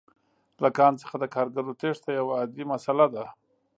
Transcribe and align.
له 0.63 0.69
کان 0.77 0.93
څخه 1.01 1.15
د 1.19 1.25
کارګرو 1.35 1.77
تېښته 1.81 2.09
یوه 2.19 2.33
عادي 2.39 2.63
مسئله 2.73 3.05
ده 3.13 3.23